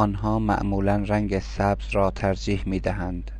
[0.00, 3.30] آنها معمولا رنگ سبز را ترجیح می‌دهند.